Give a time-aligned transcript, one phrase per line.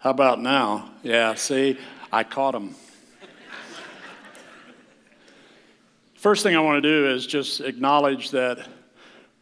[0.00, 0.92] How about now?
[1.02, 1.76] Yeah, see,
[2.12, 2.76] I caught him.
[6.14, 8.64] First thing I want to do is just acknowledge that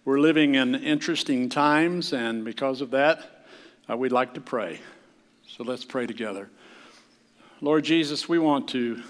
[0.06, 3.44] we're living in interesting times, and because of that,
[3.90, 4.80] uh, we'd like to pray.
[5.46, 6.48] So let's pray together.
[7.60, 9.02] Lord Jesus, we want to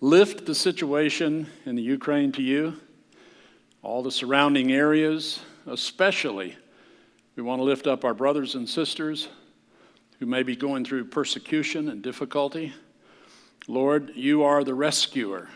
[0.00, 2.74] lift the situation in the Ukraine to you,
[3.80, 6.56] all the surrounding areas, especially.
[7.36, 9.28] We want to lift up our brothers and sisters
[10.18, 12.72] who may be going through persecution and difficulty.
[13.66, 15.48] Lord, you are the rescuer.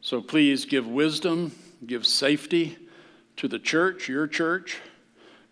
[0.00, 1.52] So please give wisdom,
[1.86, 2.78] give safety
[3.36, 4.78] to the church, your church.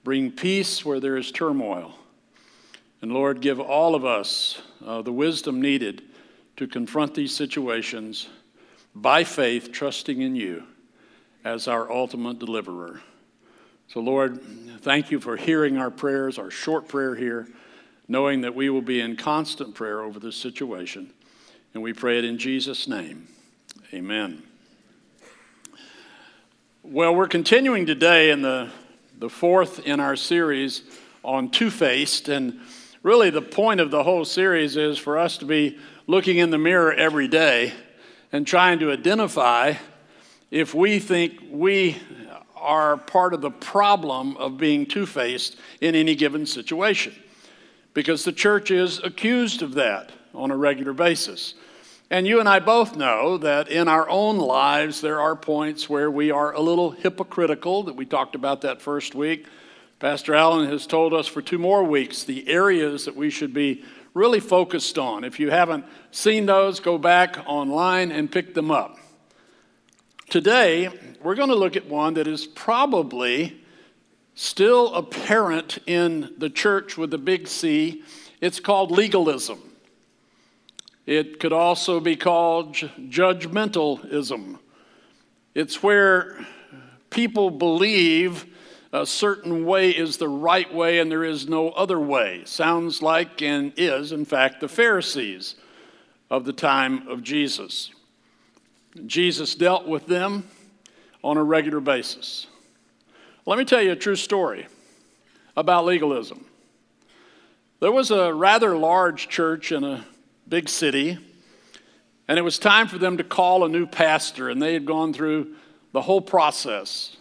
[0.05, 1.95] Bring peace where there is turmoil.
[3.03, 6.03] And Lord, give all of us uh, the wisdom needed
[6.57, 8.29] to confront these situations
[8.95, 10.65] by faith, trusting in you
[11.45, 13.01] as our ultimate deliverer.
[13.87, 14.41] So, Lord,
[14.81, 17.49] thank you for hearing our prayers, our short prayer here
[18.09, 21.13] knowing that we will be in constant prayer over this situation.
[21.75, 23.29] And we pray it in Jesus' name.
[23.93, 24.43] Amen.
[26.83, 28.71] Well, we're continuing today in the,
[29.19, 30.83] the fourth in our series
[31.23, 32.31] on Two Faced.
[32.31, 32.61] And
[33.03, 36.59] really, the point of the whole series is for us to be looking in the
[36.59, 37.75] mirror every day
[38.33, 39.75] and trying to identify
[40.51, 41.99] if we think we
[42.57, 47.15] are part of the problem of being two faced in any given situation
[47.95, 51.55] because the church is accused of that on a regular basis.
[52.11, 56.11] And you and I both know that in our own lives, there are points where
[56.11, 59.47] we are a little hypocritical, that we talked about that first week.
[59.99, 63.85] Pastor Allen has told us for two more weeks the areas that we should be
[64.15, 65.23] really focused on.
[65.23, 68.97] If you haven't seen those, go back online and pick them up.
[70.31, 70.89] Today,
[71.23, 73.61] we're going to look at one that is probably
[74.39, 78.05] still apparent in the church with the big C.
[78.41, 79.61] It's called legalism.
[81.07, 84.61] It could also be called judgmentalism.
[85.57, 86.47] It's where
[87.11, 88.47] people believe
[88.93, 92.43] a certain way is the right way and there is no other way.
[92.45, 95.57] Sounds like and is, in fact, the Pharisees
[96.31, 97.91] of the time of Jesus.
[99.05, 100.49] Jesus dealt with them
[101.25, 102.47] on a regular basis.
[103.49, 104.67] Let me tell you a true story
[105.57, 106.45] about legalism.
[107.81, 110.05] There was a rather large church in a
[110.47, 111.17] big city,
[112.29, 115.15] and it was time for them to call a new pastor, and they had gone
[115.15, 115.55] through
[115.93, 117.17] the whole process.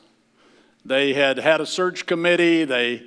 [0.83, 3.03] They had had a search committee, they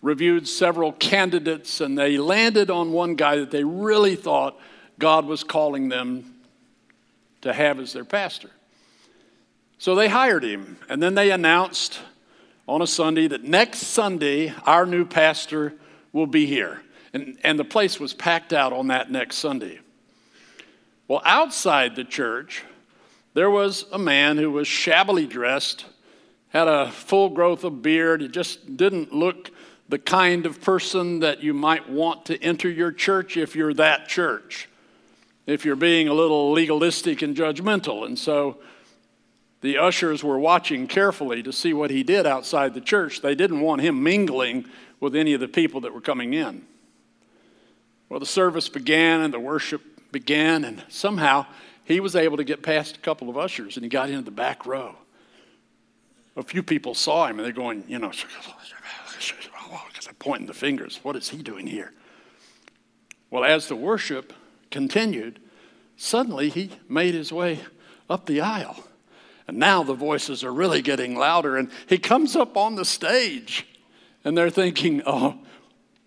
[0.00, 4.58] reviewed several candidates, and they landed on one guy that they really thought
[4.98, 6.36] God was calling them
[7.42, 8.48] to have as their pastor.
[9.76, 12.00] So they hired him, and then they announced
[12.70, 15.74] on a Sunday that next Sunday our new pastor
[16.12, 16.80] will be here.
[17.12, 19.80] And, and the place was packed out on that next Sunday.
[21.08, 22.62] Well, outside the church,
[23.34, 25.84] there was a man who was shabbily dressed,
[26.50, 28.20] had a full growth of beard.
[28.20, 29.50] He just didn't look
[29.88, 34.06] the kind of person that you might want to enter your church if you're that
[34.06, 34.68] church,
[35.44, 38.06] if you're being a little legalistic and judgmental.
[38.06, 38.58] And so
[39.60, 43.20] the ushers were watching carefully to see what he did outside the church.
[43.20, 44.66] They didn't want him mingling
[45.00, 46.64] with any of the people that were coming in.
[48.08, 49.82] Well, the service began and the worship
[50.12, 51.46] began, and somehow
[51.84, 54.30] he was able to get past a couple of ushers and he got into the
[54.30, 54.96] back row.
[56.36, 58.12] A few people saw him and they're going, you know,
[60.18, 61.00] pointing the fingers.
[61.02, 61.92] What is he doing here?
[63.30, 64.32] Well, as the worship
[64.70, 65.40] continued,
[65.96, 67.60] suddenly he made his way
[68.08, 68.84] up the aisle.
[69.50, 71.56] And now the voices are really getting louder.
[71.56, 73.66] And he comes up on the stage,
[74.22, 75.40] and they're thinking, oh,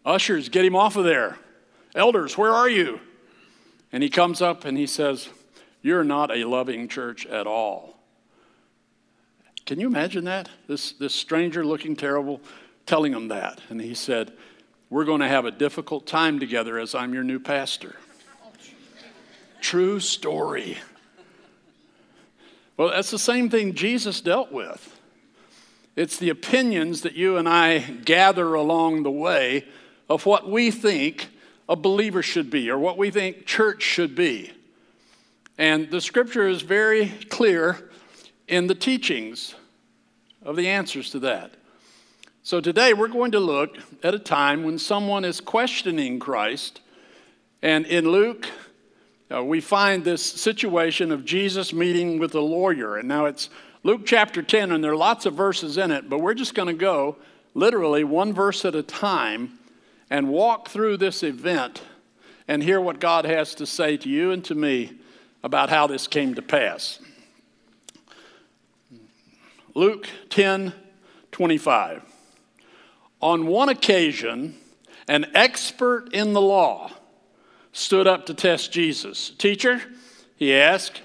[0.06, 1.38] ushers, get him off of there.
[1.94, 3.02] Elders, where are you?
[3.92, 5.28] And he comes up and he says,
[5.82, 8.00] You're not a loving church at all.
[9.66, 10.48] Can you imagine that?
[10.70, 12.40] This, this stranger looking terrible
[12.86, 13.60] telling him that.
[13.68, 14.32] And he said,
[14.90, 17.98] We're going to have a difficult time together as I'm your new pastor.
[19.60, 20.78] True story.
[22.78, 25.00] Well, that's the same thing Jesus dealt with.
[25.96, 29.66] It's the opinions that you and I gather along the way
[30.10, 31.30] of what we think
[31.70, 34.52] a believer should be or what we think church should be.
[35.58, 37.92] And the scripture is very clear
[38.48, 39.54] in the teachings
[40.42, 41.52] of the answers to that.
[42.42, 46.82] So today we're going to look at a time when someone is questioning Christ.
[47.62, 48.50] And in Luke
[49.34, 52.98] uh, we find this situation of Jesus meeting with a lawyer.
[52.98, 53.50] And now it's
[53.84, 56.68] Luke chapter 10, and there are lots of verses in it, but we're just going
[56.68, 57.18] to go
[57.54, 59.58] literally one verse at a time
[60.10, 61.82] and walk through this event
[62.48, 64.94] and hear what God has to say to you and to me
[65.44, 67.00] about how this came to pass.
[69.74, 70.74] Luke 10
[71.32, 72.04] 25.
[73.22, 74.56] On one occasion,
[75.08, 76.92] an expert in the law
[77.74, 79.32] stood up to test Jesus.
[79.32, 79.82] Teacher,
[80.38, 81.02] he asked,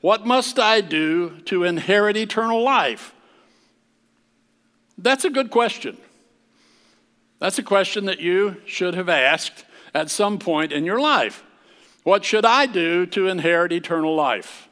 [0.00, 3.12] What must I do to inherit eternal life?
[4.96, 5.96] That's a good question.
[7.40, 9.64] That's a question that you should have asked
[9.94, 11.42] at some point in your life.
[12.04, 14.68] What should I do to inherit eternal life?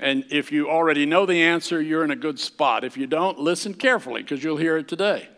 [0.00, 2.82] And if you already know the answer, you're in a good spot.
[2.82, 5.28] If you don't, listen carefully because you'll hear it today.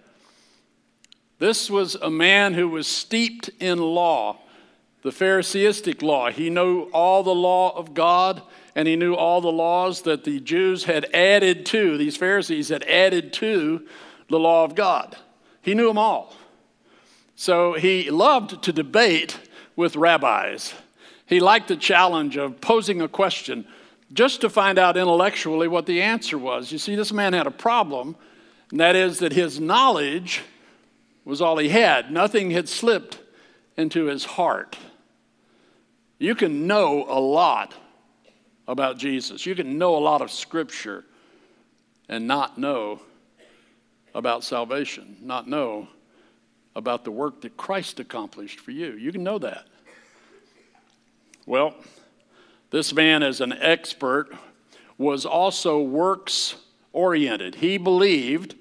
[1.39, 4.39] This was a man who was steeped in law,
[5.07, 6.33] the Pharisaistic law.
[6.33, 8.43] He knew all the law of God
[8.75, 12.83] and he knew all the laws that the Jews had added to, these Pharisees had
[12.83, 13.87] added to
[14.29, 15.17] the law of God.
[15.63, 16.35] He knew them all.
[17.37, 19.39] So he loved to debate
[19.77, 20.75] with rabbis.
[21.25, 23.65] He liked the challenge of posing a question
[24.13, 26.73] just to find out intellectually what the answer was.
[26.73, 28.17] You see, this man had a problem,
[28.73, 30.43] and that is that his knowledge
[31.25, 32.11] was all he had.
[32.11, 33.21] Nothing had slipped
[33.77, 34.77] into his heart.
[36.19, 37.75] You can know a lot
[38.69, 41.05] about Jesus, you can know a lot of scripture
[42.09, 43.01] and not know
[44.15, 45.89] about salvation, not know
[46.75, 48.93] about the work that Christ accomplished for you.
[48.93, 49.67] You can know that.
[51.47, 51.75] Well,
[52.71, 54.35] this man, as an expert,
[54.99, 56.57] was also works
[56.93, 57.55] oriented.
[57.55, 58.57] He believed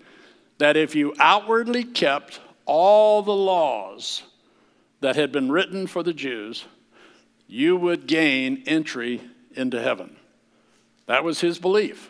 [0.59, 4.23] that if you outwardly kept all the laws
[5.01, 6.65] that had been written for the Jews,
[7.55, 9.21] you would gain entry
[9.53, 10.17] into heaven.
[11.05, 12.09] That was his belief.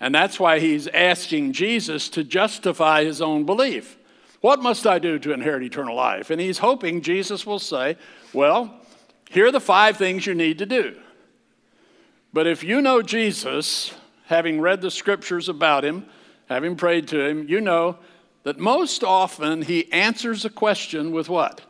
[0.00, 3.98] And that's why he's asking Jesus to justify his own belief.
[4.40, 6.30] What must I do to inherit eternal life?
[6.30, 7.98] And he's hoping Jesus will say,
[8.32, 8.74] Well,
[9.28, 10.96] here are the five things you need to do.
[12.32, 13.92] But if you know Jesus,
[14.24, 16.06] having read the scriptures about him,
[16.48, 17.98] having prayed to him, you know
[18.44, 21.60] that most often he answers a question with what?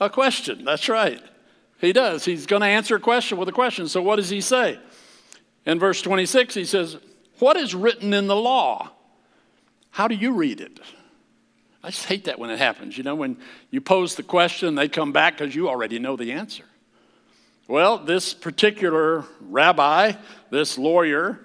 [0.00, 0.64] A question.
[0.64, 1.22] That's right.
[1.80, 2.24] He does.
[2.24, 3.88] He's going to answer a question with a question.
[3.88, 4.78] So what does he say?
[5.64, 6.98] In verse 26, he says,
[7.38, 8.90] what is written in the law?
[9.90, 10.78] How do you read it?
[11.82, 12.98] I just hate that when it happens.
[12.98, 13.38] You know, when
[13.70, 16.64] you pose the question, they come back because you already know the answer.
[17.66, 20.12] Well, this particular rabbi,
[20.50, 21.40] this lawyer,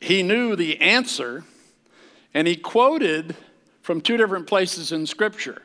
[0.00, 1.44] he knew the answer
[2.34, 3.34] and he quoted
[3.82, 5.62] from two different places in Scripture.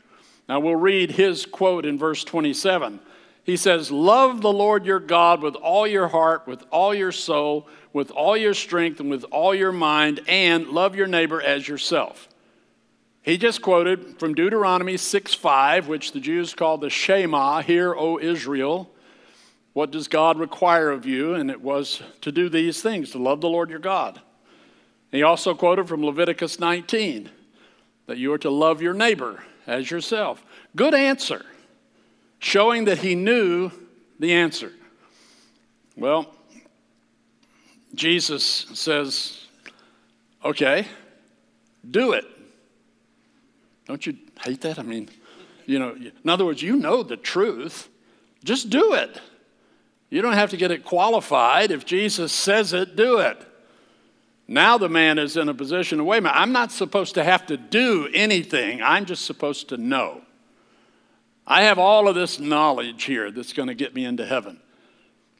[0.50, 3.00] Now we'll read his quote in verse 27.
[3.48, 7.68] He says, Love the Lord your God with all your heart, with all your soul,
[7.94, 12.28] with all your strength, and with all your mind, and love your neighbor as yourself.
[13.22, 18.20] He just quoted from Deuteronomy 6 5, which the Jews called the Shema, Hear, O
[18.20, 18.92] Israel.
[19.72, 21.34] What does God require of you?
[21.34, 24.20] And it was to do these things, to love the Lord your God.
[25.10, 27.30] He also quoted from Leviticus 19
[28.08, 30.44] that you are to love your neighbor as yourself.
[30.76, 31.46] Good answer
[32.48, 33.70] showing that he knew
[34.20, 34.72] the answer.
[35.98, 36.34] Well,
[37.94, 39.46] Jesus says,
[40.46, 40.88] okay,
[41.92, 42.24] do it.
[43.86, 44.80] Don't you hate that?
[44.80, 45.10] I mean,
[45.66, 47.90] you know, in other words, you know the truth.
[48.46, 49.20] Just do it.
[50.10, 51.72] You don't have to get it qualified.
[51.72, 53.46] If Jesus says it, do it.
[54.48, 57.26] Now the man is in a position of, wait a minute, I'm not supposed to
[57.26, 58.82] have to do anything.
[58.82, 60.22] I'm just supposed to know.
[61.48, 64.60] I have all of this knowledge here that's going to get me into heaven.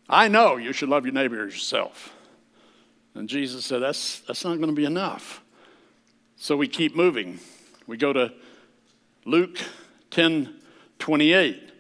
[0.08, 2.14] I know you should love your neighbor as yourself.
[3.14, 5.44] And Jesus said, that's, that's not going to be enough.
[6.38, 7.40] So we keep moving.
[7.88, 8.34] We go to
[9.26, 9.60] Luke
[10.12, 10.54] 10
[11.00, 11.72] 28.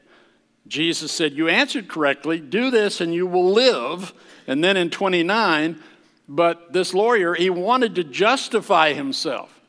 [0.67, 2.39] Jesus said, You answered correctly.
[2.39, 4.13] Do this and you will live.
[4.45, 5.81] And then in 29,
[6.27, 9.61] but this lawyer, he wanted to justify himself.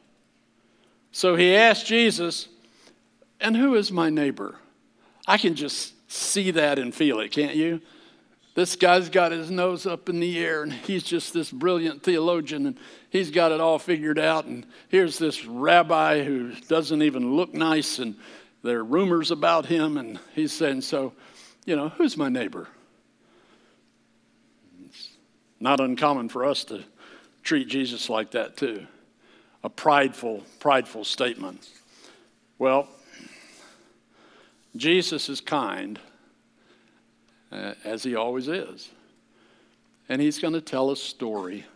[1.12, 2.48] So he asked Jesus,
[3.40, 4.56] and who is my neighbor?
[5.26, 7.80] I can just see that and feel it, can't you?
[8.54, 12.66] This guy's got his nose up in the air and he's just this brilliant theologian
[12.66, 12.78] and
[13.10, 14.46] he's got it all figured out.
[14.46, 18.16] And here's this rabbi who doesn't even look nice and
[18.62, 19.96] there are rumors about him.
[19.96, 21.12] And he's saying, So,
[21.66, 22.66] you know, who's my neighbor?
[24.86, 25.10] It's
[25.60, 26.82] not uncommon for us to
[27.42, 28.86] treat Jesus like that, too.
[29.62, 31.68] A prideful, prideful statement.
[32.58, 32.88] Well,
[34.78, 35.98] Jesus is kind,
[37.50, 38.90] uh, as he always is.
[40.08, 41.66] And he's going to tell a story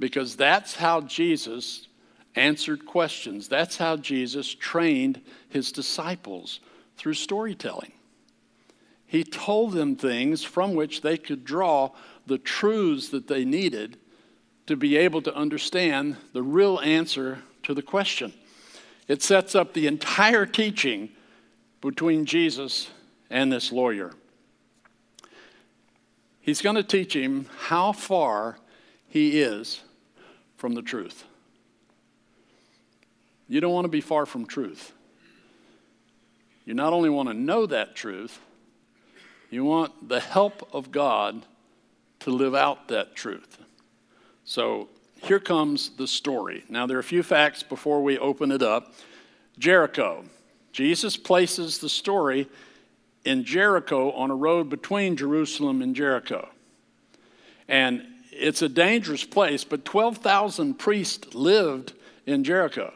[0.00, 1.86] because that's how Jesus
[2.34, 3.46] answered questions.
[3.46, 6.60] That's how Jesus trained his disciples
[6.96, 7.92] through storytelling.
[9.06, 11.90] He told them things from which they could draw
[12.26, 13.98] the truths that they needed
[14.66, 18.32] to be able to understand the real answer to the question.
[19.08, 21.10] It sets up the entire teaching
[21.82, 22.88] between Jesus
[23.28, 24.12] and this lawyer.
[26.40, 28.56] He's going to teach him how far
[29.08, 29.82] he is
[30.56, 31.24] from the truth.
[33.48, 34.92] You don't want to be far from truth.
[36.64, 38.38] You not only want to know that truth,
[39.50, 41.44] you want the help of God
[42.20, 43.58] to live out that truth.
[44.44, 44.88] So
[45.20, 46.64] here comes the story.
[46.68, 48.94] Now, there are a few facts before we open it up.
[49.58, 50.24] Jericho.
[50.72, 52.48] Jesus places the story
[53.24, 56.48] in Jericho on a road between Jerusalem and Jericho.
[57.68, 61.92] And it's a dangerous place, but 12,000 priests lived
[62.26, 62.92] in Jericho.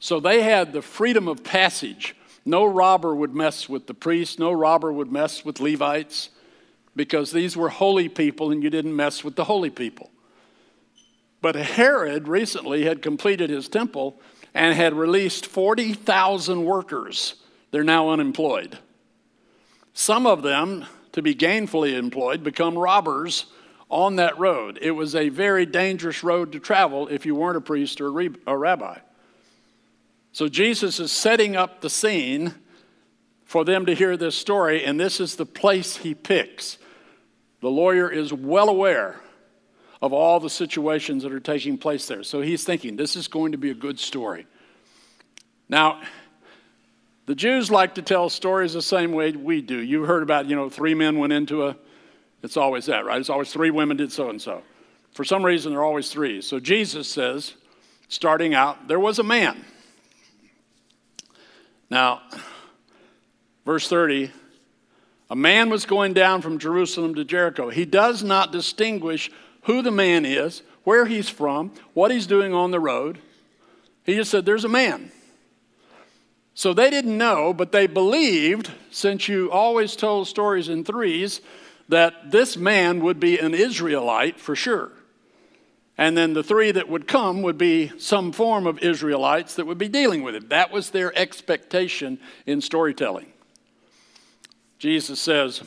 [0.00, 2.16] So they had the freedom of passage.
[2.44, 6.30] No robber would mess with the priests, no robber would mess with Levites,
[6.96, 10.10] because these were holy people and you didn't mess with the holy people.
[11.40, 14.20] But Herod recently had completed his temple
[14.58, 17.36] and had released 40,000 workers.
[17.70, 18.76] They're now unemployed.
[19.94, 23.46] Some of them, to be gainfully employed, become robbers
[23.88, 24.76] on that road.
[24.82, 28.08] It was a very dangerous road to travel if you weren't a priest or
[28.48, 28.98] a rabbi.
[30.32, 32.52] So Jesus is setting up the scene
[33.44, 36.78] for them to hear this story, and this is the place he picks.
[37.60, 39.20] The lawyer is well aware
[40.00, 42.22] of all the situations that are taking place there.
[42.22, 44.46] So he's thinking, this is going to be a good story.
[45.68, 46.00] Now,
[47.26, 49.78] the Jews like to tell stories the same way we do.
[49.78, 51.76] You heard about, you know, three men went into a,
[52.42, 53.20] it's always that, right?
[53.20, 54.62] It's always three women did so and so.
[55.12, 56.40] For some reason, there are always three.
[56.40, 57.54] So Jesus says,
[58.08, 59.64] starting out, there was a man.
[61.90, 62.22] Now,
[63.66, 64.30] verse 30,
[65.30, 67.68] a man was going down from Jerusalem to Jericho.
[67.68, 69.30] He does not distinguish
[69.68, 73.18] who the man is, where he's from, what he's doing on the road.
[74.02, 75.12] He just said, There's a man.
[76.54, 81.42] So they didn't know, but they believed, since you always told stories in threes,
[81.90, 84.90] that this man would be an Israelite for sure.
[85.98, 89.78] And then the three that would come would be some form of Israelites that would
[89.78, 90.48] be dealing with him.
[90.48, 93.32] That was their expectation in storytelling.
[94.78, 95.62] Jesus says,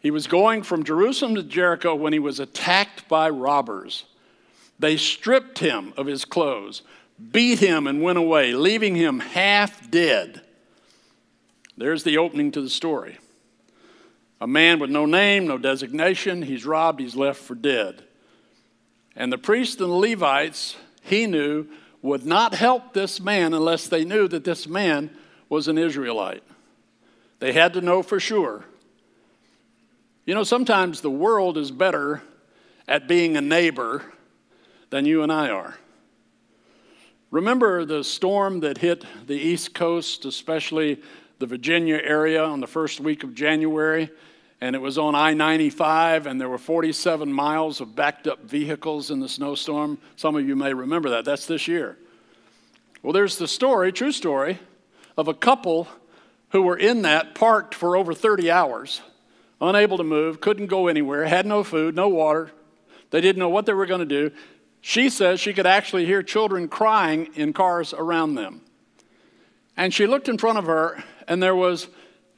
[0.00, 4.04] he was going from Jerusalem to Jericho when he was attacked by robbers.
[4.78, 6.82] They stripped him of his clothes,
[7.30, 10.40] beat him, and went away, leaving him half dead.
[11.76, 13.18] There's the opening to the story.
[14.40, 18.02] A man with no name, no designation, he's robbed, he's left for dead.
[19.14, 21.66] And the priests and the Levites, he knew,
[22.00, 25.10] would not help this man unless they knew that this man
[25.50, 26.42] was an Israelite.
[27.38, 28.64] They had to know for sure
[30.30, 32.22] you know, sometimes the world is better
[32.86, 34.04] at being a neighbor
[34.90, 35.76] than you and I are.
[37.32, 41.02] Remember the storm that hit the East Coast, especially
[41.40, 44.08] the Virginia area, on the first week of January?
[44.60, 49.10] And it was on I 95, and there were 47 miles of backed up vehicles
[49.10, 49.98] in the snowstorm.
[50.14, 51.24] Some of you may remember that.
[51.24, 51.98] That's this year.
[53.02, 54.60] Well, there's the story, true story,
[55.16, 55.88] of a couple
[56.50, 59.00] who were in that parked for over 30 hours
[59.60, 62.50] unable to move, couldn't go anywhere, had no food, no water.
[63.10, 64.34] They didn't know what they were going to do.
[64.80, 68.62] She says she could actually hear children crying in cars around them.
[69.76, 71.88] And she looked in front of her, and there was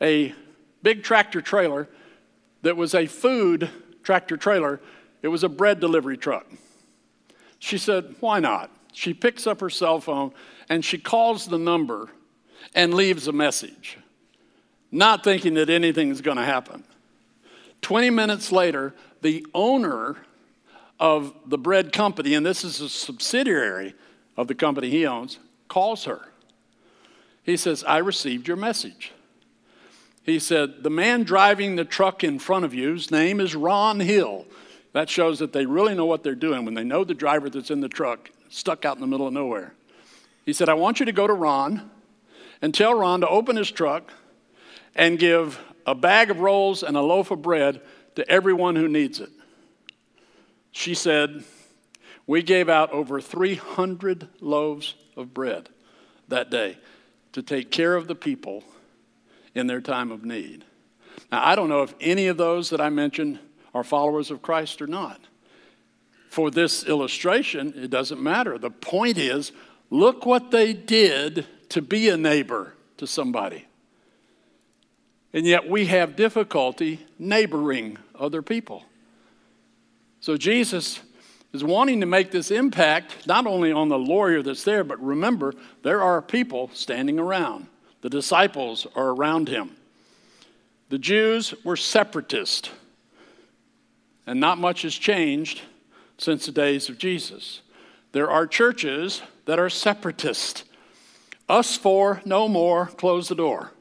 [0.00, 0.34] a
[0.82, 1.88] big tractor trailer
[2.62, 3.70] that was a food
[4.02, 4.80] tractor trailer.
[5.22, 6.46] It was a bread delivery truck.
[7.58, 8.70] She said, Why not?
[8.92, 10.32] She picks up her cell phone
[10.68, 12.10] and she calls the number
[12.74, 13.98] and leaves a message,
[14.90, 16.84] not thinking that anything is going to happen.
[17.82, 20.16] 20 minutes later, the owner
[20.98, 23.94] of the bread company, and this is a subsidiary
[24.36, 26.28] of the company he owns, calls her.
[27.42, 29.12] He says, I received your message.
[30.22, 34.46] He said, The man driving the truck in front of you's name is Ron Hill.
[34.92, 37.70] That shows that they really know what they're doing when they know the driver that's
[37.70, 39.74] in the truck, stuck out in the middle of nowhere.
[40.44, 41.90] He said, I want you to go to Ron
[42.60, 44.12] and tell Ron to open his truck
[44.94, 47.80] and give a bag of rolls and a loaf of bread
[48.14, 49.30] to everyone who needs it.
[50.70, 51.44] She said,
[52.26, 55.68] We gave out over 300 loaves of bread
[56.28, 56.78] that day
[57.32, 58.64] to take care of the people
[59.54, 60.64] in their time of need.
[61.30, 63.38] Now, I don't know if any of those that I mentioned
[63.74, 65.20] are followers of Christ or not.
[66.28, 68.56] for this illustration, it doesn't matter.
[68.56, 69.52] The point is
[69.90, 73.66] look what they did to be a neighbor to somebody.
[75.32, 78.84] And yet we have difficulty neighboring other people.
[80.20, 81.00] So Jesus
[81.52, 85.54] is wanting to make this impact not only on the lawyer that's there, but remember,
[85.82, 87.66] there are people standing around.
[88.02, 89.76] The disciples are around him.
[90.88, 92.70] The Jews were separatist,
[94.26, 95.62] and not much has changed
[96.18, 97.62] since the days of Jesus.
[98.12, 100.64] There are churches that are separatist.
[101.48, 103.72] Us four, no more, close the door.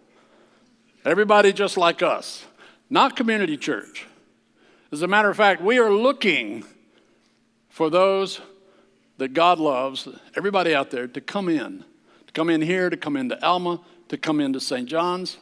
[1.04, 2.46] Everybody just like us,
[2.90, 4.06] not community church.
[4.92, 6.64] As a matter of fact, we are looking
[7.70, 8.40] for those
[9.18, 11.84] that God loves, everybody out there, to come in,
[12.28, 13.80] to come in here, to come into Alma,
[14.10, 14.88] to come into St.
[14.88, 15.38] John's.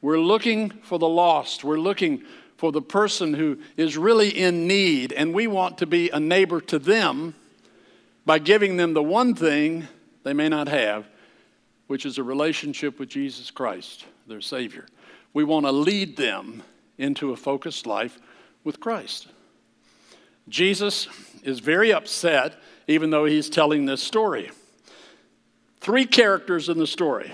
[0.00, 1.62] We're looking for the lost.
[1.62, 2.24] We're looking
[2.56, 6.60] for the person who is really in need, and we want to be a neighbor
[6.62, 7.34] to them
[8.24, 9.86] by giving them the one thing
[10.24, 11.06] they may not have,
[11.86, 14.86] which is a relationship with Jesus Christ, their Savior.
[15.32, 16.62] We want to lead them
[16.98, 18.18] into a focused life
[18.64, 19.28] with Christ.
[20.48, 21.08] Jesus
[21.42, 22.54] is very upset,
[22.86, 24.50] even though he's telling this story.
[25.80, 27.32] Three characters in the story.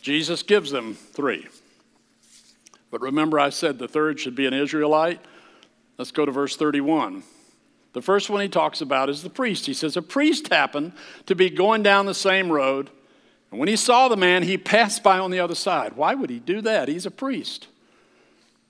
[0.00, 1.48] Jesus gives them three.
[2.90, 5.20] But remember, I said the third should be an Israelite.
[5.98, 7.22] Let's go to verse 31.
[7.92, 9.66] The first one he talks about is the priest.
[9.66, 10.92] He says, A priest happened
[11.26, 12.90] to be going down the same road
[13.54, 15.92] and when he saw the man, he passed by on the other side.
[15.92, 16.88] Why would he do that?
[16.88, 17.68] He's a priest.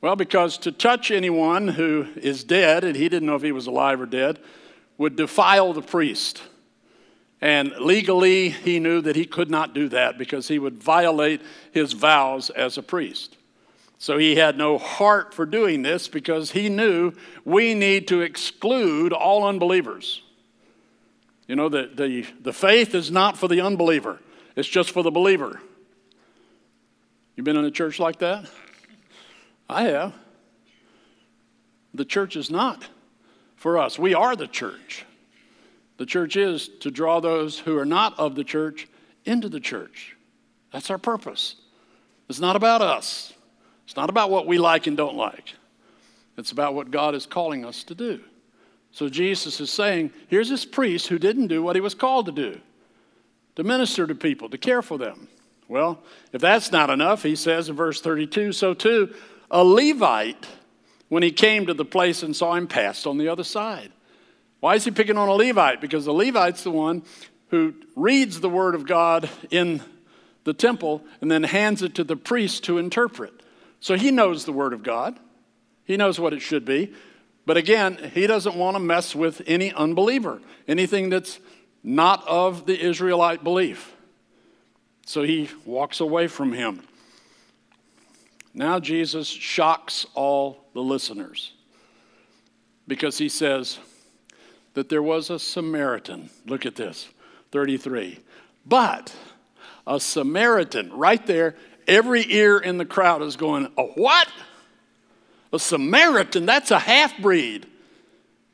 [0.02, 3.66] Well, because to touch anyone who is dead, and he didn't know if he was
[3.66, 4.38] alive or dead,
[4.98, 6.42] would defile the priest.
[7.40, 11.40] And legally, he knew that he could not do that because he would violate
[11.72, 13.38] his vows as a priest.
[13.96, 17.14] So he had no heart for doing this because he knew
[17.46, 20.20] we need to exclude all unbelievers.
[21.48, 24.20] You know, the, the, the faith is not for the unbeliever,
[24.56, 25.60] it's just for the believer.
[27.36, 28.46] You been in a church like that?
[29.68, 30.14] I have.
[31.92, 32.86] The church is not
[33.56, 33.98] for us.
[33.98, 35.04] We are the church.
[35.96, 38.88] The church is to draw those who are not of the church
[39.24, 40.16] into the church.
[40.72, 41.56] That's our purpose.
[42.28, 43.32] It's not about us.
[43.84, 45.54] It's not about what we like and don't like.
[46.36, 48.20] It's about what God is calling us to do.
[48.90, 52.32] So Jesus is saying, here's this priest who didn't do what he was called to
[52.32, 52.60] do
[53.56, 55.28] to minister to people, to care for them.
[55.68, 59.14] Well, if that's not enough, he says in verse 32 so too,
[59.50, 60.46] a Levite,
[61.08, 63.92] when he came to the place and saw him, passed on the other side.
[64.60, 65.80] Why is he picking on a Levite?
[65.80, 67.02] Because the Levite's the one
[67.48, 69.82] who reads the word of God in
[70.44, 73.32] the temple and then hands it to the priest to interpret.
[73.80, 75.18] So he knows the word of God,
[75.84, 76.92] he knows what it should be.
[77.46, 81.38] But again, he doesn't want to mess with any unbeliever, anything that's
[81.84, 83.94] not of the Israelite belief.
[85.06, 86.80] So he walks away from him.
[88.54, 91.52] Now Jesus shocks all the listeners
[92.88, 93.78] because he says
[94.72, 96.30] that there was a Samaritan.
[96.46, 97.08] Look at this
[97.52, 98.18] 33.
[98.64, 99.14] But
[99.86, 101.54] a Samaritan, right there,
[101.86, 104.28] every ear in the crowd is going, A what?
[105.52, 106.46] A Samaritan?
[106.46, 107.66] That's a half breed.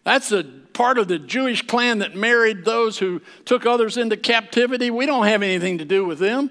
[0.05, 4.91] That's a part of the Jewish clan that married those who took others into captivity.
[4.91, 6.51] We don't have anything to do with them.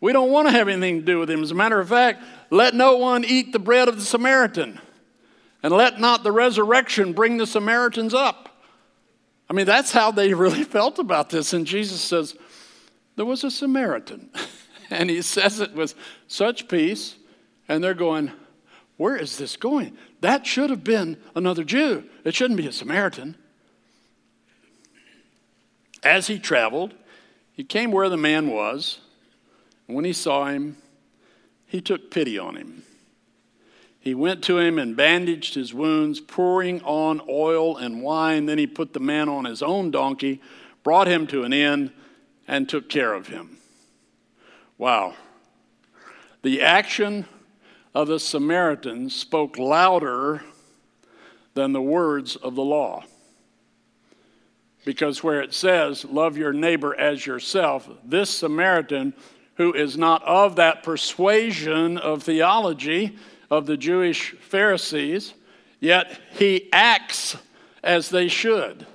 [0.00, 1.42] We don't want to have anything to do with them.
[1.42, 4.80] As a matter of fact, let no one eat the bread of the Samaritan,
[5.62, 8.48] and let not the resurrection bring the Samaritans up.
[9.50, 11.52] I mean, that's how they really felt about this.
[11.52, 12.36] And Jesus says,
[13.16, 14.30] There was a Samaritan.
[14.90, 15.94] and he says it with
[16.28, 17.16] such peace,
[17.68, 18.30] and they're going,
[18.96, 19.96] Where is this going?
[20.20, 22.04] That should have been another Jew.
[22.24, 23.36] It shouldn't be a Samaritan.
[26.02, 26.94] As he traveled,
[27.52, 29.00] he came where the man was,
[29.86, 30.76] and when he saw him,
[31.66, 32.82] he took pity on him.
[34.00, 38.46] He went to him and bandaged his wounds, pouring on oil and wine.
[38.46, 40.40] Then he put the man on his own donkey,
[40.82, 41.92] brought him to an inn,
[42.46, 43.58] and took care of him.
[44.78, 45.14] Wow.
[46.42, 47.26] The action
[47.94, 50.42] of the Samaritans spoke louder
[51.54, 53.04] than the words of the law.
[54.84, 59.12] Because where it says, love your neighbor as yourself, this Samaritan,
[59.56, 63.16] who is not of that persuasion of theology
[63.50, 65.34] of the Jewish Pharisees,
[65.80, 67.36] yet he acts
[67.82, 68.86] as they should.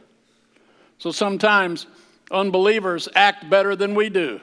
[0.97, 1.85] So sometimes
[2.31, 4.39] unbelievers act better than we do.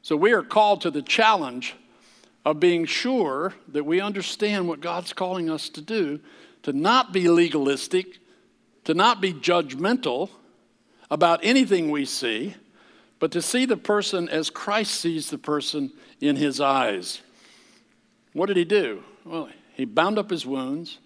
[0.00, 1.76] So we are called to the challenge
[2.44, 6.20] of being sure that we understand what God's calling us to do,
[6.62, 8.18] to not be legalistic,
[8.84, 10.30] to not be judgmental
[11.10, 12.54] about anything we see,
[13.18, 17.20] but to see the person as Christ sees the person in his eyes.
[18.32, 19.04] What did he do?
[19.24, 20.98] Well, he bound up his wounds,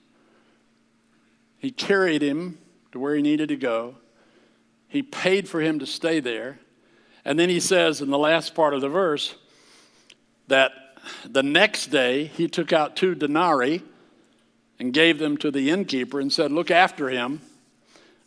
[1.58, 2.58] he carried him
[2.92, 3.96] to where he needed to go,
[4.88, 6.58] he paid for him to stay there.
[7.24, 9.34] And then he says in the last part of the verse
[10.46, 10.70] that
[11.24, 13.82] the next day he took out two denarii
[14.78, 17.40] and gave them to the innkeeper and said, Look after him.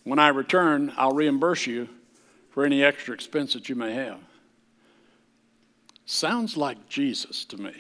[0.04, 1.90] When I return, I'll reimburse you
[2.52, 4.20] for any extra expense that you may have.
[6.06, 7.74] Sounds like Jesus to me.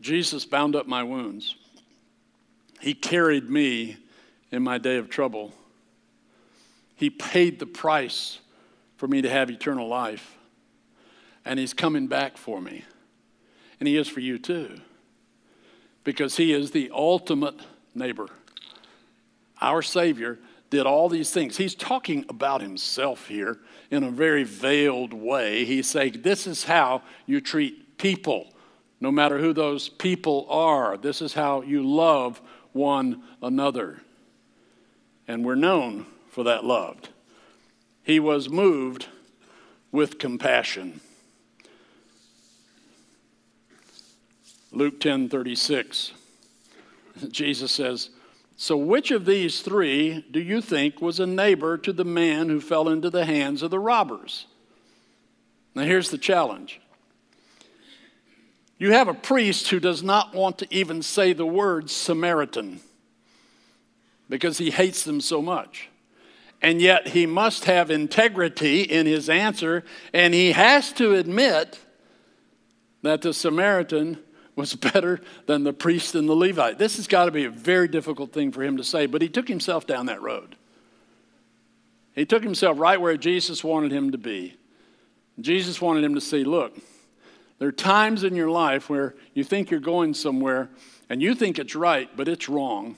[0.00, 1.56] Jesus bound up my wounds.
[2.80, 3.96] He carried me
[4.52, 5.52] in my day of trouble.
[6.94, 8.38] He paid the price
[8.96, 10.36] for me to have eternal life.
[11.44, 12.84] And He's coming back for me.
[13.78, 14.80] And He is for you too.
[16.04, 17.60] Because He is the ultimate
[17.94, 18.28] neighbor.
[19.60, 20.38] Our Savior
[20.70, 21.56] did all these things.
[21.56, 23.58] He's talking about Himself here
[23.90, 25.64] in a very veiled way.
[25.64, 28.52] He's saying, This is how you treat people,
[29.00, 30.96] no matter who those people are.
[30.96, 32.40] This is how you love
[32.72, 34.02] one another.
[35.28, 36.98] And we're known for that love.
[38.02, 39.06] He was moved
[39.90, 41.00] with compassion.
[44.72, 46.12] Luke 10 36,
[47.30, 48.10] Jesus says,
[48.56, 52.60] So which of these three do you think was a neighbor to the man who
[52.60, 54.46] fell into the hands of the robbers?
[55.74, 56.80] Now here's the challenge.
[58.78, 62.80] You have a priest who does not want to even say the word Samaritan
[64.28, 65.88] because he hates them so much.
[66.60, 71.78] And yet he must have integrity in his answer, and he has to admit
[73.02, 74.18] that the Samaritan
[74.56, 76.78] was better than the priest and the Levite.
[76.78, 79.28] This has got to be a very difficult thing for him to say, but he
[79.28, 80.56] took himself down that road.
[82.14, 84.56] He took himself right where Jesus wanted him to be.
[85.38, 86.74] Jesus wanted him to see, look,
[87.58, 90.70] there are times in your life where you think you're going somewhere
[91.10, 92.96] and you think it's right, but it's wrong.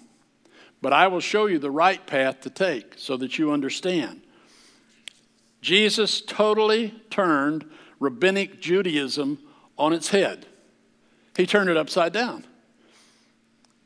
[0.81, 4.23] But I will show you the right path to take so that you understand.
[5.61, 7.69] Jesus totally turned
[7.99, 9.39] rabbinic Judaism
[9.77, 10.47] on its head.
[11.39, 12.45] He turned it upside down.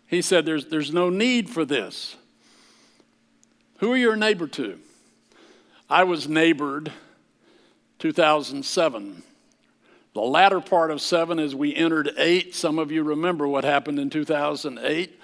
[0.06, 2.16] He said, There's, there's no need for this.
[3.78, 4.78] Who are your neighbor to?
[5.90, 6.90] I was neighbored
[7.98, 9.22] 2007.
[10.14, 13.98] The latter part of seven, as we entered eight, some of you remember what happened
[13.98, 15.20] in 2008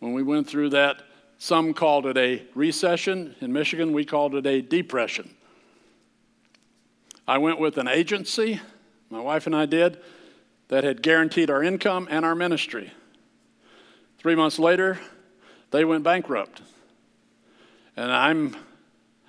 [0.00, 1.00] when we went through that
[1.38, 3.34] some called it a recession.
[3.40, 5.34] In Michigan, we called it a depression.
[7.26, 8.60] I went with an agency,
[9.08, 9.98] my wife and I did,
[10.70, 12.92] that had guaranteed our income and our ministry.
[14.18, 15.00] Three months later,
[15.72, 16.62] they went bankrupt.
[17.96, 18.56] And I'm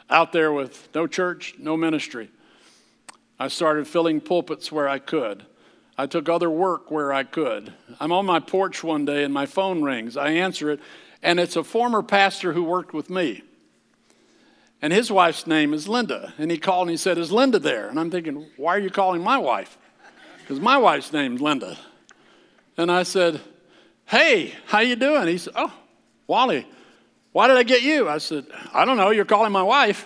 [0.07, 2.29] out there with no church, no ministry.
[3.39, 5.43] I started filling pulpits where I could.
[5.97, 7.73] I took other work where I could.
[7.99, 10.15] I'm on my porch one day and my phone rings.
[10.15, 10.79] I answer it,
[11.23, 13.41] and it's a former pastor who worked with me.
[14.79, 16.35] And his wife's name is Linda.
[16.37, 17.87] And he called and he said, Is Linda there?
[17.87, 19.79] And I'm thinking, Why are you calling my wife?
[20.41, 21.77] Because my wife's name's Linda.
[22.77, 23.41] And I said,
[24.05, 25.27] Hey, how you doing?
[25.27, 25.73] He said, Oh,
[26.27, 26.67] Wally,
[27.31, 28.09] why did I get you?
[28.09, 30.05] I said, I don't know, you're calling my wife.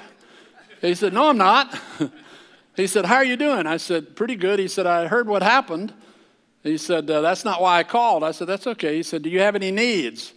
[0.82, 1.80] He said, No, I'm not.
[2.76, 3.68] he said, How are you doing?
[3.68, 4.60] I said, Pretty good.
[4.60, 5.94] He said, I heard what happened.
[6.64, 8.24] He said, uh, That's not why I called.
[8.24, 8.96] I said, That's okay.
[8.96, 10.34] He said, Do you have any needs?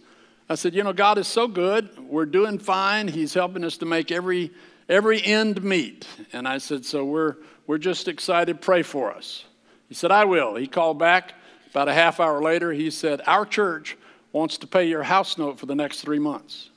[0.51, 1.89] I said, you know, God is so good.
[1.99, 3.07] We're doing fine.
[3.07, 4.51] He's helping us to make every
[4.89, 6.07] every end meet.
[6.33, 7.35] And I said, so we're
[7.67, 8.59] we're just excited.
[8.59, 9.45] Pray for us.
[9.89, 10.55] He said, I will.
[10.55, 11.33] He called back
[11.71, 12.71] about a half hour later.
[12.71, 13.97] He said, our church
[14.31, 16.69] wants to pay your house note for the next three months.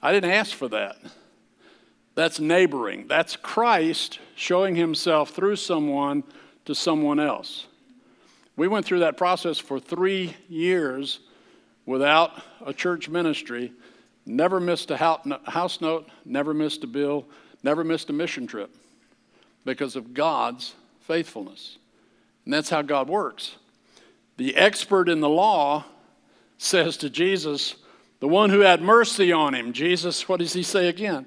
[0.00, 0.96] I didn't ask for that.
[2.14, 3.06] That's neighboring.
[3.08, 6.24] That's Christ showing himself through someone
[6.66, 7.66] to someone else.
[8.56, 11.20] We went through that process for three years
[11.86, 13.72] without a church ministry,
[14.26, 17.24] never missed a house note, never missed a bill,
[17.62, 18.76] never missed a mission trip
[19.64, 21.78] because of God's faithfulness.
[22.44, 23.56] And that's how God works.
[24.36, 25.84] The expert in the law
[26.58, 27.74] says to Jesus,
[28.20, 31.26] the one who had mercy on him, Jesus, what does he say again?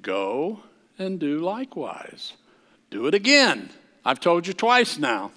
[0.00, 0.60] Go
[0.98, 2.32] and do likewise.
[2.90, 3.70] Do it again.
[4.04, 5.32] I've told you twice now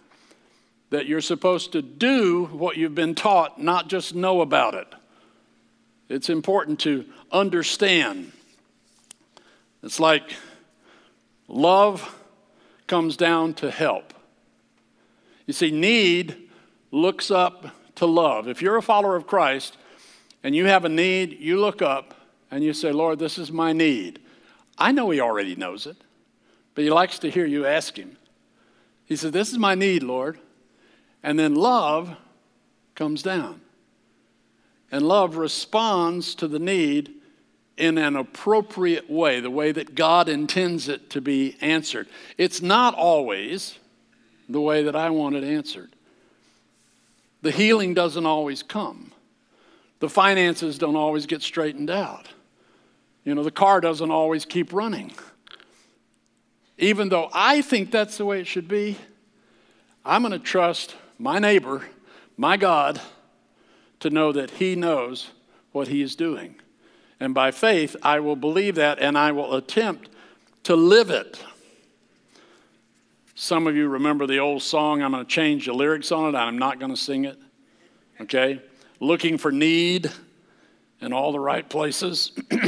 [0.89, 4.87] that you're supposed to do what you've been taught, not just know about it.
[6.09, 8.31] It's important to understand.
[9.83, 10.33] It's like
[11.47, 12.15] love
[12.87, 14.13] comes down to help.
[15.45, 16.49] You see, need
[16.91, 18.47] looks up to love.
[18.47, 19.77] If you're a follower of Christ,
[20.43, 22.13] and you have a need, you look up
[22.51, 24.19] and you say, Lord, this is my need.
[24.77, 25.97] I know He already knows it,
[26.73, 28.17] but He likes to hear you ask Him.
[29.05, 30.39] He said, This is my need, Lord.
[31.23, 32.15] And then love
[32.95, 33.61] comes down.
[34.91, 37.15] And love responds to the need
[37.77, 42.07] in an appropriate way, the way that God intends it to be answered.
[42.37, 43.77] It's not always
[44.49, 45.95] the way that I want it answered.
[47.41, 49.11] The healing doesn't always come.
[49.99, 52.27] The finances don't always get straightened out.
[53.23, 55.11] You know, the car doesn't always keep running.
[56.77, 58.97] Even though I think that's the way it should be,
[60.05, 61.83] I'm going to trust my neighbor,
[62.37, 63.01] my God,
[63.99, 65.31] to know that He knows
[65.71, 66.55] what He is doing.
[67.19, 70.09] And by faith, I will believe that and I will attempt
[70.63, 71.41] to live it.
[73.33, 75.01] Some of you remember the old song.
[75.01, 76.37] I'm going to change the lyrics on it.
[76.37, 77.39] I'm not going to sing it.
[78.21, 78.61] Okay?
[78.99, 80.11] Looking for need
[81.01, 82.31] in all the right places,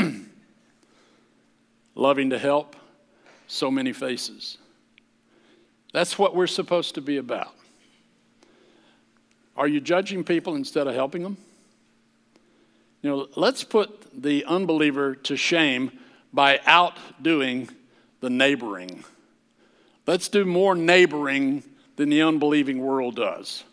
[1.95, 2.75] loving to help
[3.47, 4.57] so many faces.
[5.91, 7.55] That's what we're supposed to be about.
[9.57, 11.37] Are you judging people instead of helping them?
[13.01, 15.91] You know, let's put the unbeliever to shame
[16.33, 17.69] by outdoing
[18.19, 19.03] the neighboring.
[20.05, 21.63] Let's do more neighboring
[21.95, 23.63] than the unbelieving world does.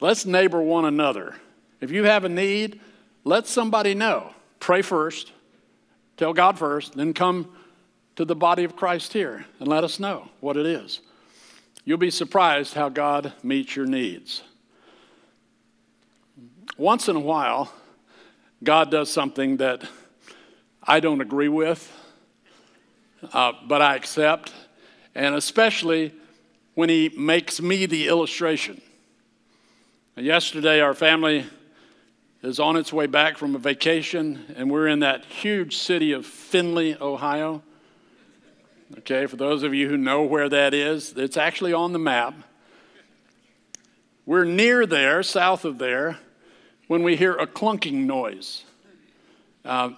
[0.00, 1.34] Let's neighbor one another.
[1.80, 2.80] If you have a need,
[3.24, 4.32] let somebody know.
[4.60, 5.32] Pray first,
[6.16, 7.52] tell God first, then come
[8.16, 11.00] to the body of Christ here and let us know what it is.
[11.84, 14.42] You'll be surprised how God meets your needs.
[16.76, 17.72] Once in a while,
[18.62, 19.82] God does something that
[20.84, 21.90] I don't agree with,
[23.32, 24.52] uh, but I accept,
[25.16, 26.14] and especially
[26.74, 28.80] when He makes me the illustration.
[30.16, 31.46] Yesterday, our family
[32.42, 36.24] is on its way back from a vacation, and we're in that huge city of
[36.24, 37.62] Findlay, Ohio.
[38.98, 42.34] Okay, for those of you who know where that is, it's actually on the map.
[44.24, 46.18] We're near there, south of there,
[46.86, 48.64] when we hear a clunking noise.
[49.64, 49.90] Uh,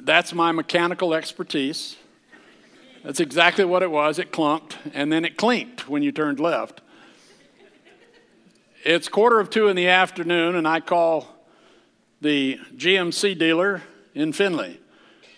[0.00, 1.96] that's my mechanical expertise.
[3.04, 4.18] That's exactly what it was.
[4.18, 6.80] It clunked, and then it clinked when you turned left.
[8.84, 11.26] It's quarter of two in the afternoon, and I call
[12.20, 13.82] the GMC dealer
[14.14, 14.78] in Findlay.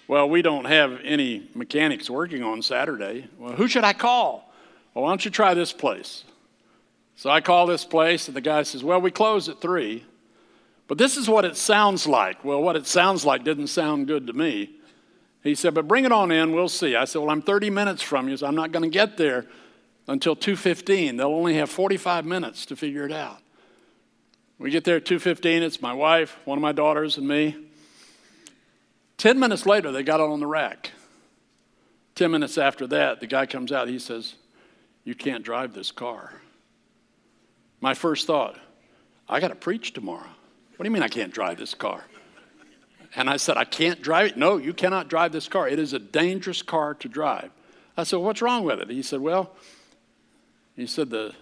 [0.08, 3.28] Well, we don't have any mechanics working on Saturday.
[3.38, 4.52] Well, who should I call?
[4.92, 6.24] Well, why don't you try this place?
[7.16, 10.04] So I call this place, and the guy says, Well, we close at 3.
[10.90, 12.44] But this is what it sounds like.
[12.44, 14.70] Well, what it sounds like didn't sound good to me.
[15.44, 16.96] He said, But bring it on in, we'll see.
[16.96, 19.46] I said, Well, I'm 30 minutes from you, so I'm not going to get there
[20.08, 21.16] until 2.15.
[21.16, 23.38] They'll only have 45 minutes to figure it out.
[24.58, 25.60] We get there at 2.15.
[25.60, 27.56] It's my wife, one of my daughters, and me.
[29.16, 30.90] Ten minutes later, they got it on the rack.
[32.16, 33.86] Ten minutes after that, the guy comes out.
[33.86, 34.34] He says,
[35.04, 36.32] You can't drive this car.
[37.80, 38.58] My first thought,
[39.28, 40.26] I got to preach tomorrow.
[40.80, 42.06] What do you mean I can't drive this car?
[43.14, 44.38] And I said, I can't drive it.
[44.38, 45.68] No, you cannot drive this car.
[45.68, 47.50] It is a dangerous car to drive.
[47.98, 48.88] I said, What's wrong with it?
[48.88, 49.54] He said, Well,
[50.76, 51.34] he said, the,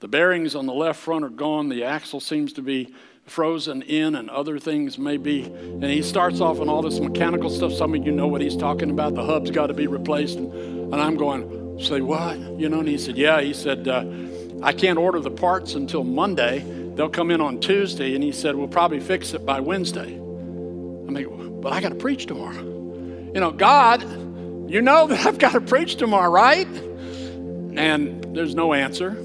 [0.00, 1.70] the bearings on the left front are gone.
[1.70, 2.92] The axle seems to be
[3.24, 5.44] frozen in and other things may be.
[5.44, 7.72] And he starts off on all this mechanical stuff.
[7.72, 9.14] Some of you know what he's talking about.
[9.14, 10.36] The hub's got to be replaced.
[10.36, 10.52] And,
[10.92, 12.38] and I'm going, say what?
[12.38, 13.40] You know, and he said, yeah.
[13.40, 14.04] He said, uh,
[14.62, 16.83] I can't order the parts until Monday.
[16.94, 18.14] They'll come in on Tuesday.
[18.14, 20.14] And he said, we'll probably fix it by Wednesday.
[20.14, 22.62] I mean, but I got to preach tomorrow.
[23.34, 24.02] You know, God,
[24.70, 26.68] you know that I've got to preach tomorrow, right?
[27.76, 29.16] And there's no answer.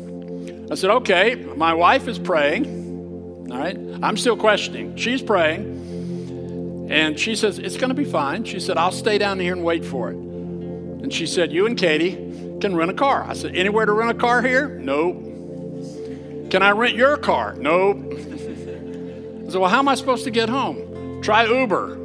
[0.72, 3.48] I said, okay, my wife is praying.
[3.52, 3.78] All right?
[4.02, 4.96] I'm still questioning.
[4.96, 8.44] She's praying, and she says, It's going to be fine.
[8.44, 10.16] She said, I'll stay down here and wait for it.
[10.16, 12.16] And she said, You and Katie
[12.62, 13.24] can rent a car.
[13.24, 14.70] I said, Anywhere to rent a car here?
[14.70, 15.29] Nope.
[16.50, 17.54] Can I rent your car?
[17.54, 17.98] Nope.
[18.12, 18.18] I
[19.52, 21.22] said, Well, how am I supposed to get home?
[21.22, 21.98] Try Uber.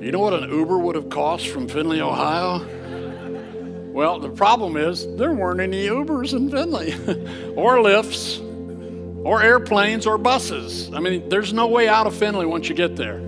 [0.00, 2.66] You know what an Uber would have cost from Findlay, Ohio?
[3.92, 6.92] Well, the problem is there weren't any Ubers in Findlay
[7.56, 8.40] or Lyfts,
[9.24, 10.92] or airplanes or buses.
[10.94, 13.18] I mean, there's no way out of Findlay once you get there.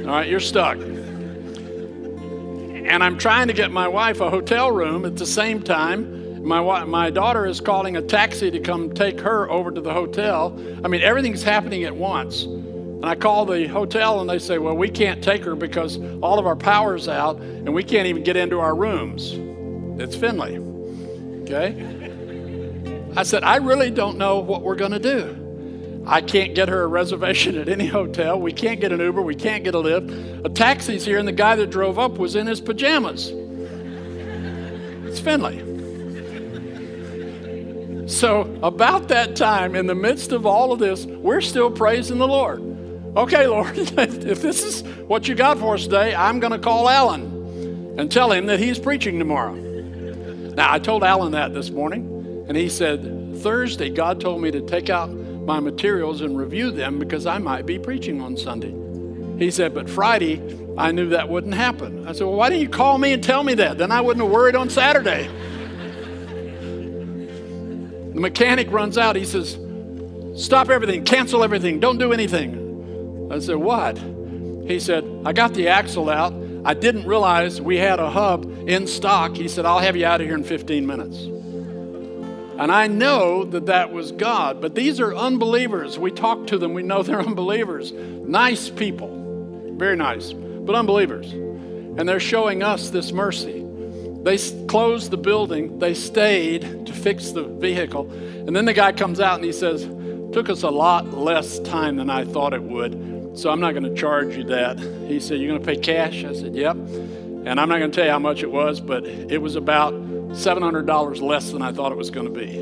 [0.00, 0.78] All right, you're stuck.
[2.88, 6.17] And I'm trying to get my wife a hotel room at the same time.
[6.48, 10.58] My, my daughter is calling a taxi to come take her over to the hotel.
[10.82, 12.44] I mean, everything's happening at once.
[12.44, 16.38] And I call the hotel and they say, Well, we can't take her because all
[16.38, 19.34] of our power's out and we can't even get into our rooms.
[20.00, 20.58] It's Findlay.
[21.42, 21.76] Okay?
[23.14, 26.04] I said, I really don't know what we're going to do.
[26.06, 28.40] I can't get her a reservation at any hotel.
[28.40, 29.20] We can't get an Uber.
[29.20, 30.46] We can't get a Lyft.
[30.46, 33.32] A taxi's here, and the guy that drove up was in his pajamas.
[35.04, 35.67] It's Findlay.
[38.08, 42.26] So, about that time, in the midst of all of this, we're still praising the
[42.26, 42.60] Lord.
[43.14, 46.88] Okay, Lord, if this is what you got for us today, I'm going to call
[46.88, 49.52] Alan and tell him that he's preaching tomorrow.
[49.54, 54.62] Now, I told Alan that this morning, and he said, Thursday, God told me to
[54.62, 58.74] take out my materials and review them because I might be preaching on Sunday.
[59.38, 60.40] He said, but Friday,
[60.78, 62.08] I knew that wouldn't happen.
[62.08, 63.76] I said, well, why didn't you call me and tell me that?
[63.76, 65.28] Then I wouldn't have worried on Saturday.
[68.18, 69.14] The mechanic runs out.
[69.14, 69.56] He says,
[70.34, 73.30] Stop everything, cancel everything, don't do anything.
[73.30, 73.96] I said, What?
[74.66, 76.34] He said, I got the axle out.
[76.64, 79.36] I didn't realize we had a hub in stock.
[79.36, 81.16] He said, I'll have you out of here in 15 minutes.
[82.58, 85.96] And I know that that was God, but these are unbelievers.
[85.96, 87.92] We talk to them, we know they're unbelievers.
[87.92, 91.30] Nice people, very nice, but unbelievers.
[91.30, 93.67] And they're showing us this mercy.
[94.22, 98.10] They closed the building, they stayed to fix the vehicle.
[98.10, 99.84] And then the guy comes out and he says,
[100.32, 103.84] Took us a lot less time than I thought it would, so I'm not going
[103.84, 104.78] to charge you that.
[105.06, 106.24] He said, You're going to pay cash?
[106.24, 106.76] I said, Yep.
[106.76, 109.94] And I'm not going to tell you how much it was, but it was about
[109.94, 112.58] $700 less than I thought it was going to be.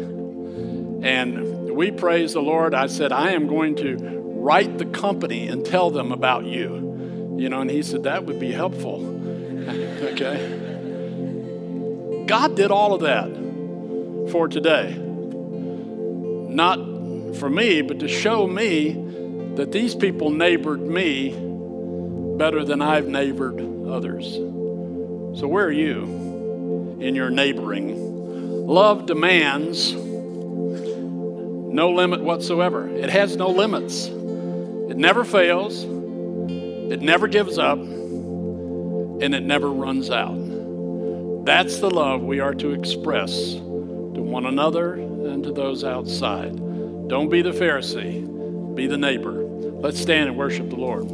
[1.06, 2.74] And we praise the Lord.
[2.74, 7.36] I said, I am going to write the company and tell them about you.
[7.38, 9.04] You know, and he said, That would be helpful.
[9.68, 10.65] okay.
[12.26, 13.28] God did all of that
[14.32, 14.94] for today.
[14.98, 16.78] Not
[17.36, 18.92] for me, but to show me
[19.54, 21.30] that these people neighbored me
[22.36, 24.34] better than I've neighbored others.
[25.38, 28.66] So, where are you in your neighboring?
[28.66, 29.92] Love demands
[31.76, 34.06] no limit whatsoever, it has no limits.
[34.06, 40.45] It never fails, it never gives up, and it never runs out.
[41.46, 46.56] That's the love we are to express to one another and to those outside.
[47.06, 49.44] Don't be the Pharisee, be the neighbor.
[49.80, 51.04] Let's stand and worship the Lord.